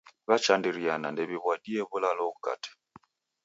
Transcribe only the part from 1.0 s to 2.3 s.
ndew'iw'adie w'ulalo